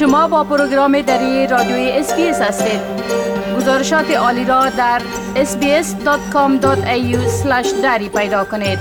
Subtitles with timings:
[0.00, 2.80] شما با پروگرام دری رادیوی SBS هستید.
[3.56, 5.02] گزارشات عالی را در
[5.34, 6.66] sbs.com.au
[7.82, 8.78] دری پیدا کنید.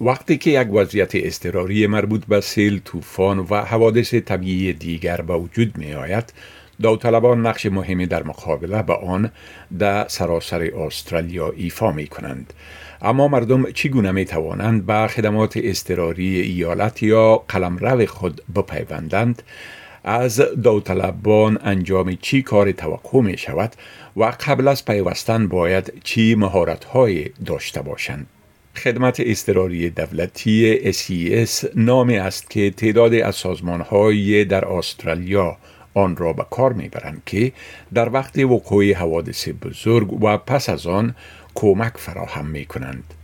[0.00, 5.78] وقتی که یک وضعیت اضطراری مربوط به سیل، طوفان و حوادث طبیعی دیگر به وجود
[5.78, 6.32] می آید،
[6.82, 9.30] داوطلبان نقش مهمی در مقابله به آن
[9.78, 12.52] در سراسر استرالیا ایفا می کنند.
[13.02, 19.42] اما مردم چگونه می توانند به خدمات اضطراری ایالت یا قلمرو خود بپیوندند
[20.04, 23.72] از داوطلبان انجام چی کار توقع می شود
[24.16, 28.26] و قبل از پیوستن باید چی مهارت های داشته باشند
[28.76, 35.56] خدمت اضطراری دولتی SES نامی است که تعداد از سازمان های در استرالیا
[35.94, 37.52] آن را به کار می‌برند که
[37.94, 41.14] در وقت وقوع حوادث بزرگ و پس از آن
[41.54, 43.14] کمک فراهم می کنند.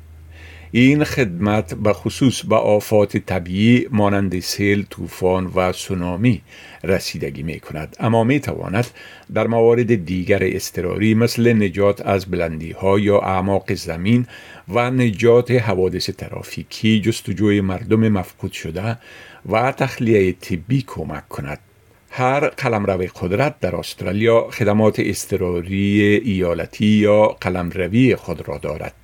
[0.71, 6.43] این خدمت به خصوص به آفات طبیعی مانند سیل، طوفان و سونامی
[6.85, 8.87] رسیدگی می کند اما می تواند
[9.35, 14.27] در موارد دیگر اضطراری مثل نجات از بلندی ها یا اعماق زمین
[14.69, 18.99] و نجات حوادث ترافیکی جستجوی مردم مفقود شده
[19.49, 21.59] و تخلیه طبی کمک کند
[22.19, 28.95] هر قلمرو قدرت در استرالیا خدمات اضطراری ایالتی یا قلمروی خود را دارد.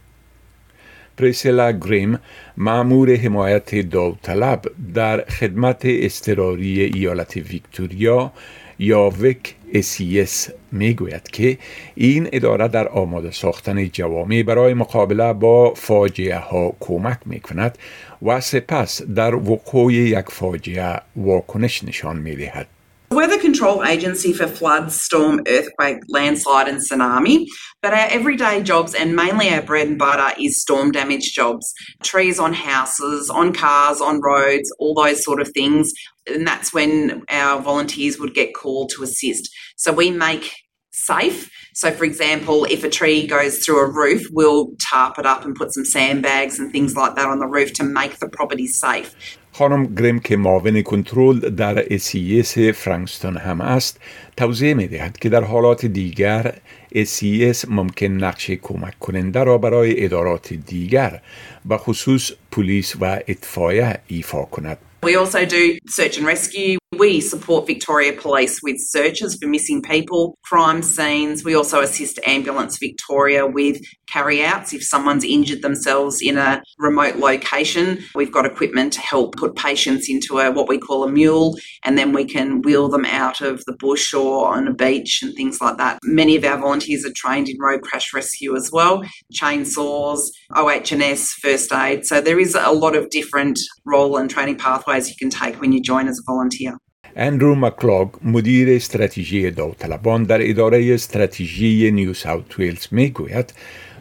[1.17, 2.19] پریسیلا گریم
[2.57, 4.63] معمور حمایت داوطلب
[4.95, 8.33] در خدمت اضطراری ایالت ویکتوریا
[8.79, 11.59] یا وک اسیس می گوید که
[11.95, 17.79] این اداره در آماده ساختن جوامع برای مقابله با فاجعه ها کمک می کند
[18.23, 22.67] و سپس در وقوع یک فاجعه واکنش نشان می دهد.
[23.11, 27.47] We're the control agency for flood, storm, earthquake, landslide, and tsunami.
[27.81, 32.41] But our everyday jobs and mainly our bread and butter is storm damage jobs trees
[32.41, 35.93] on houses, on cars, on roads, all those sort of things.
[36.27, 39.49] And that's when our volunteers would get called to assist.
[39.77, 40.53] So we make
[40.93, 41.51] safe.
[41.74, 45.56] So, for example, if a tree goes through a roof, we'll tarp it up and
[45.56, 49.16] put some sandbags and things like that on the roof to make the property safe.
[49.52, 54.00] خانم گریم که معاون کنترل در اسیس فرانکستون هم است
[54.38, 56.56] توضیح می دهد که در حالات دیگر
[56.96, 61.22] اسیس ممکن نقش کمک کننده را برای ادارات دیگر
[61.66, 66.78] به خصوص پلیس و اطفایه ایفا کند We also do search and rescue.
[66.99, 71.45] We support Victoria Police with searches for missing people, crime scenes.
[71.45, 77.99] We also assist Ambulance Victoria with carryouts if someone's injured themselves in a remote location.
[78.15, 81.99] We've got equipment to help put patients into a what we call a mule and
[81.99, 85.61] then we can wheel them out of the bush or on a beach and things
[85.61, 85.99] like that.
[86.05, 89.03] Many of our volunteers are trained in road crash rescue as well,
[89.35, 90.21] chainsaws,
[90.55, 92.07] OHS, first aid.
[92.07, 95.73] So there is a lot of different role and training pathways you can take when
[95.73, 96.79] you join as a volunteer.
[97.17, 103.55] اندرو مکلاگ مدیر استراتژی داوطلبان در اداره استراتژی نیو ساوت ویلز می گوید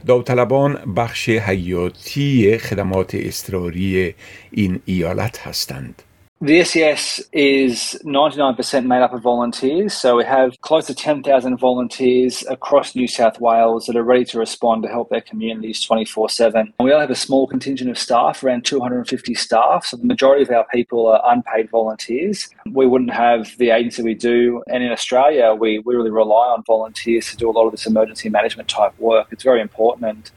[0.05, 4.15] داوطلبان بخش حیاتی خدمات اضطراری
[4.51, 6.01] این ایالت هستند.
[6.43, 9.93] The SES is 99% made up of volunteers.
[9.93, 14.39] So we have close to 10,000 volunteers across New South Wales that are ready to
[14.39, 16.73] respond to help their communities 24 7.
[16.81, 19.85] We only have a small contingent of staff, around 250 staff.
[19.85, 22.49] So the majority of our people are unpaid volunteers.
[22.69, 24.63] We wouldn't have the agency we do.
[24.67, 27.85] And in Australia, we, we really rely on volunteers to do a lot of this
[27.85, 29.27] emergency management type work.
[29.31, 30.03] It's very important.
[30.09, 30.31] And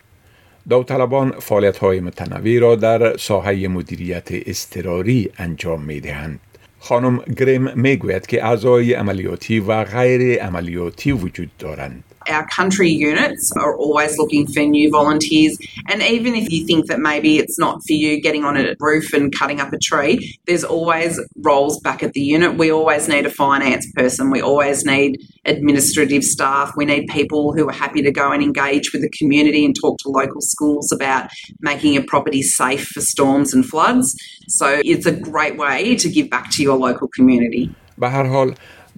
[0.70, 6.40] داوطلبان فعالیت های متنوعی را در ساحه مدیریت اضطراری انجام می دهند.
[6.78, 12.04] خانم گریم می گوید که اعضای عملیاتی و غیر عملیاتی وجود دارند.
[12.28, 15.58] our country units are always looking for new volunteers.
[15.88, 19.12] And even if you think that maybe it's not for you getting on a roof
[19.12, 22.56] and cutting up a tree, there's always roles back at the unit.
[22.56, 27.68] We always need a finance person, we always need administrative staff, we need people who
[27.68, 31.30] are happy to go and engage with the community and talk to local schools about
[31.60, 34.16] making a property safe for storms and floods.
[34.48, 37.74] So it's a great way to give back to your local community.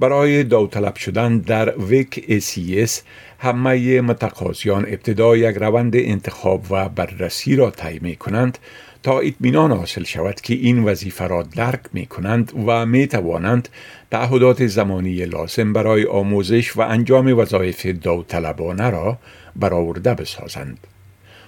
[0.00, 2.90] برای داوطلب شدن در ویک ACS
[3.38, 8.58] همه متقاضیان ابتدا یک روند انتخاب و بررسی را طی می کنند
[9.02, 13.68] تا اطمینان حاصل شود که این وظیفه را درک می کنند و می توانند
[14.10, 19.18] تعهدات زمانی لازم برای آموزش و انجام وظایف داوطلبانه را
[19.56, 20.78] برآورده بسازند.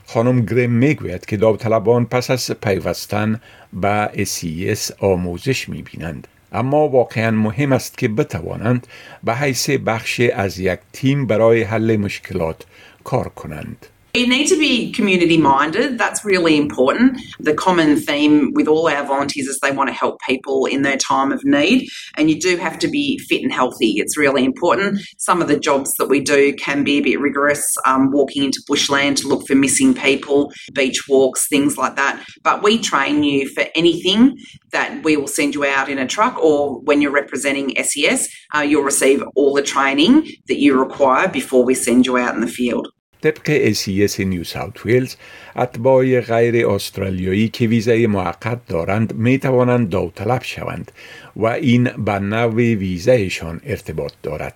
[0.06, 3.40] خانم گریم می‌گوید که داوطلبان پس از پیوستن
[3.72, 6.28] به SES آموزش می بینند.
[6.52, 8.86] اما واقعا مهم است که بتوانند
[9.24, 12.64] به حیث بخش از یک تیم برای حل مشکلات
[13.04, 13.86] کار کنند.
[14.12, 15.96] You need to be community minded.
[15.96, 17.20] That's really important.
[17.38, 20.96] The common theme with all our volunteers is they want to help people in their
[20.96, 23.94] time of need, and you do have to be fit and healthy.
[23.98, 24.98] It's really important.
[25.18, 28.60] Some of the jobs that we do can be a bit rigorous, um, walking into
[28.66, 32.20] bushland to look for missing people, beach walks, things like that.
[32.42, 34.36] But we train you for anything
[34.72, 38.62] that we will send you out in a truck, or when you're representing SES, uh,
[38.62, 42.48] you'll receive all the training that you require before we send you out in the
[42.48, 42.88] field.
[43.22, 45.16] طبق ACS نیو ساوت ویلز
[45.56, 50.92] اتباع غیر استرالیایی که ویزای موقت دارند می توانند داوطلب شوند
[51.36, 54.54] و این به نوع ویزایشان ارتباط دارد.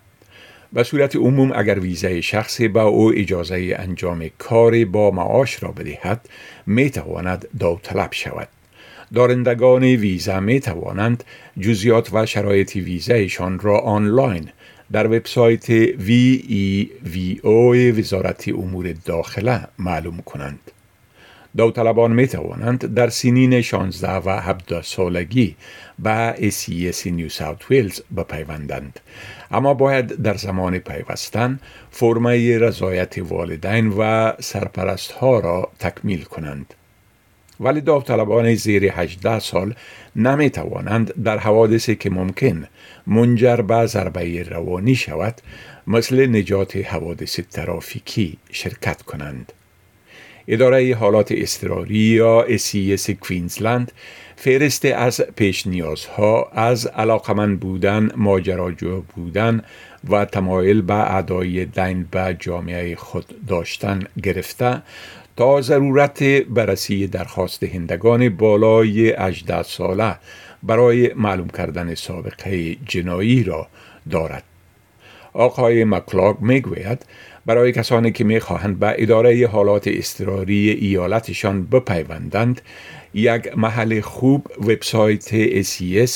[0.73, 6.29] به صورت عموم اگر ویزای شخصی با او اجازه انجام کاری با معاش را بدهد
[6.67, 8.49] می تواند داوطلب شود.
[9.15, 11.25] دارندگان ویزا می توانند
[11.61, 14.49] جزیات و شرایط ویزایشان را آنلاین
[14.95, 17.49] در وبسایت VEVO
[17.99, 20.71] وزارت امور داخله معلوم کنند.
[21.57, 25.57] داوطلبان می توانند در سنین 16 و 17 سالگی
[25.99, 29.01] به ACS نیو ساوت ویلز بپیوندند
[29.51, 31.61] اما باید در زمان پیوستن
[31.91, 36.75] فرمه رضایت والدین و سرپرست ها را تکمیل کنند
[37.65, 39.75] ولی داوطلبان زیر 18 سال
[40.17, 42.65] نمی توانند در حوادثی که ممکن
[43.07, 45.35] منجر به ضربه روانی شود
[45.87, 49.53] مثل نجات حوادث ترافیکی شرکت کنند.
[50.49, 53.93] اداره حالات اضطراری یا SES کوینزلند
[54.37, 59.63] فهرست از پیش نیازها از علاقمند بودن، ماجراجو بودن
[60.11, 64.83] و تمایل به ادای دین به جامعه خود داشتن گرفته
[65.37, 70.17] تا ضرورت بررسی درخواست دهندگان بالای 18 ساله
[70.63, 73.69] برای معلوم کردن سابقه جنایی را
[74.11, 74.43] دارد.
[75.33, 77.07] آقای مکلاگ می‌گوید
[77.47, 82.61] برای کسانی که می‌خواهند به اداره حالات اضطراری ایالتشان بپیوندند
[83.15, 86.11] یک محل خوب وبسایت SES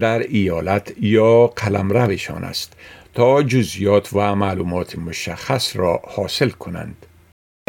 [0.00, 2.72] در ایالت یا قلمروشان است
[3.14, 7.06] تا جزیات و معلومات مشخص را حاصل کنند.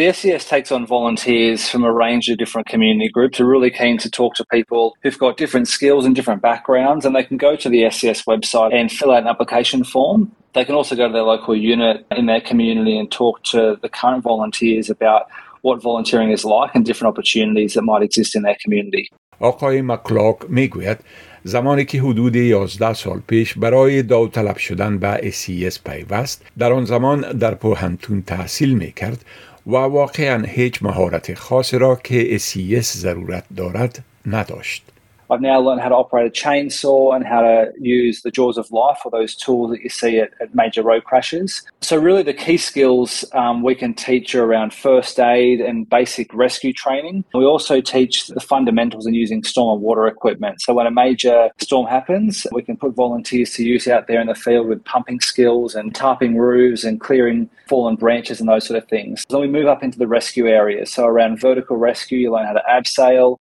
[0.02, 3.98] The SES takes on volunteers from a range of different community groups are really keen
[3.98, 7.56] to talk to people who've got different skills and different backgrounds, and they can go
[7.56, 10.30] to the SES website and fill out an application form.
[10.52, 13.88] They can also go to their local unit in their community and talk to the
[13.88, 15.22] current volunteers about
[15.62, 19.10] what volunteering is like and different opportunities that might exist in their community.
[19.40, 20.98] آقای مکلاک میگوید
[21.44, 27.38] زمانی که حدود 11 سال پیش برای داوطلب شدن به SES پیوست در آن زمان
[27.38, 29.24] در پوهنتون تحصیل می کرد
[29.67, 34.92] و واقعا هیچ مهارت خاص را که SES ضرورت دارد نداشت.
[35.29, 38.71] I've now learned how to operate a chainsaw and how to use the jaws of
[38.71, 41.63] life or those tools that you see at, at major road crashes.
[41.81, 46.33] So, really, the key skills um, we can teach are around first aid and basic
[46.33, 47.25] rescue training.
[47.33, 50.61] We also teach the fundamentals in using storm and water equipment.
[50.61, 54.27] So, when a major storm happens, we can put volunteers to use out there in
[54.27, 58.81] the field with pumping skills and tarping roofs and clearing fallen branches and those sort
[58.81, 59.25] of things.
[59.29, 60.91] Then we move up into the rescue areas.
[60.91, 63.37] So, around vertical rescue, you learn how to abseil,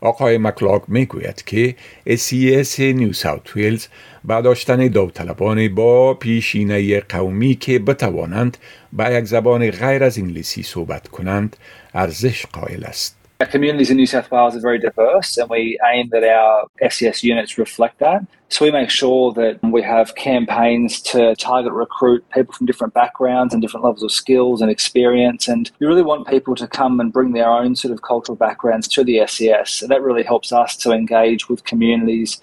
[0.00, 1.76] آقای مکلاک می‌گوید که
[2.08, 3.86] SES نیو ساوت ویلز
[4.24, 8.56] با داشتن داوطلبان با پیشینه قومی که بتوانند
[8.92, 11.56] با یک زبان غیر از انگلیسی صحبت کنند
[11.94, 13.17] ارزش قائل است.
[13.43, 17.25] Our communities in New South Wales are very diverse, and we aim that our SES
[17.25, 18.25] units reflect that.
[18.47, 23.53] So we make sure that we have campaigns to target recruit people from different backgrounds
[23.53, 25.49] and different levels of skills and experience.
[25.49, 28.87] And we really want people to come and bring their own sort of cultural backgrounds
[28.89, 29.81] to the SES.
[29.81, 32.41] And that really helps us to engage with communities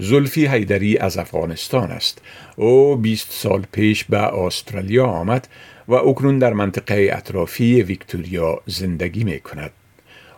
[0.00, 2.22] زلفی حیدری از افغانستان است.
[2.56, 5.48] او 20 سال پیش به استرالیا آمد
[5.88, 9.70] و اکنون در منطقه اطرافی ویکتوریا زندگی می کند.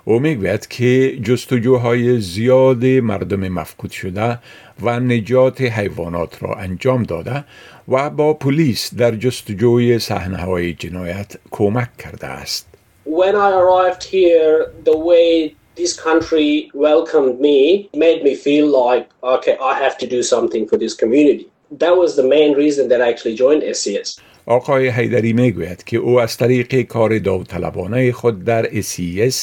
[0.07, 4.39] او می‌گوید که جستجوهای زیاد مردم مفقود شده
[4.83, 7.43] و نجات حیوانات را انجام داده
[7.87, 12.67] و با پلیس در جستجوی صحنه‌های جنایت کمک کرده است.
[13.05, 19.55] When I arrived here, the way this country welcomed me made me feel like, okay,
[19.71, 21.47] I have to do something for this community.
[21.83, 24.09] That was the main reason that I actually joined SCS.
[24.45, 29.35] آقای حیدری می‌گوید که او از طریق کار داوطلبانه خود در SES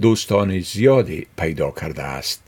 [0.00, 2.42] دوستان زیادی پیدا کرده است.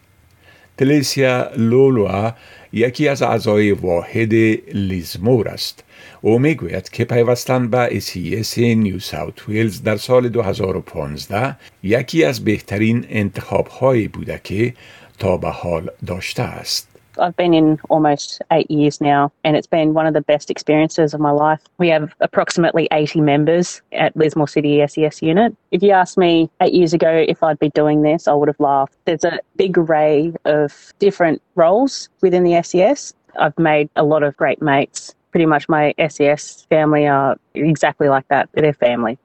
[0.78, 2.32] تلیسیا لولوا
[2.72, 4.34] یکی از اعضای واحد
[4.74, 5.84] لیزمور است.
[6.20, 13.06] او می‌گوید که پیوستن به SES نیو ساوت ویلز در سال 2015 یکی از بهترین
[13.08, 14.74] انتخاب هایی بوده که
[15.18, 16.87] تا به حال داشته است.
[17.19, 21.13] I've been in almost eight years now, and it's been one of the best experiences
[21.13, 21.61] of my life.
[21.77, 25.55] We have approximately 80 members at Lismore City SES unit.
[25.71, 28.59] If you asked me eight years ago if I'd be doing this, I would have
[28.59, 28.95] laughed.
[29.05, 33.13] There's a big array of different roles within the SES.
[33.39, 35.13] I've made a lot of great mates.
[35.31, 38.49] Pretty much my SES family are exactly like that.
[38.53, 39.17] They're family.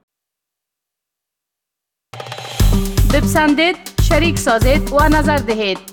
[3.13, 5.92] بپسندید شریک سازید و نظر دهید